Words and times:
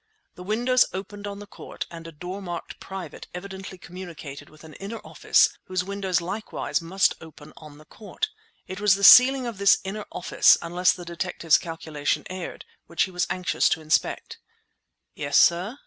The 0.33 0.41
windows 0.41 0.83
opened 0.93 1.27
on 1.27 1.37
the 1.37 1.45
court, 1.45 1.85
and 1.91 2.07
a 2.07 2.11
door 2.11 2.41
marked 2.41 2.79
"Private" 2.79 3.27
evidently 3.35 3.77
communicated 3.77 4.49
with 4.49 4.63
an 4.63 4.73
inner 4.73 4.97
office 5.03 5.51
whose 5.65 5.83
windows 5.83 6.19
likewise 6.19 6.81
must 6.81 7.13
open 7.21 7.53
on 7.55 7.77
the 7.77 7.85
court. 7.85 8.29
It 8.65 8.81
was 8.81 8.95
the 8.95 9.03
ceiling 9.03 9.45
of 9.45 9.59
this 9.59 9.77
inner 9.83 10.05
office, 10.11 10.57
unless 10.59 10.91
the 10.91 11.05
detective's 11.05 11.59
calculation 11.59 12.23
erred, 12.31 12.65
which 12.87 13.03
he 13.03 13.11
was 13.11 13.27
anxious 13.29 13.69
to 13.69 13.81
inspect. 13.81 14.39
"Yes, 15.13 15.37
sir?" 15.37 15.77